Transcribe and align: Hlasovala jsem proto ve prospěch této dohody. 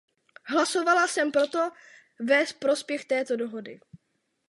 Hlasovala 0.45 1.07
jsem 1.07 1.31
proto 1.31 1.69
ve 2.21 2.45
prospěch 2.59 3.05
této 3.05 3.35
dohody. 3.37 3.79